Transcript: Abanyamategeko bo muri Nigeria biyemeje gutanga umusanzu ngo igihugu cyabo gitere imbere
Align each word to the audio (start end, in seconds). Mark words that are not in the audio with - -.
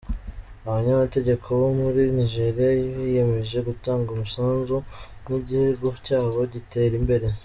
Abanyamategeko 0.65 1.45
bo 1.59 1.69
muri 1.79 2.01
Nigeria 2.17 2.67
biyemeje 2.97 3.57
gutanga 3.67 4.07
umusanzu 4.11 4.75
ngo 5.21 5.33
igihugu 5.41 5.85
cyabo 6.05 6.39
gitere 6.55 6.93
imbere 7.01 7.27